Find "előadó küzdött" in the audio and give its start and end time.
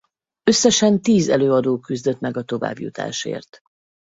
1.29-2.19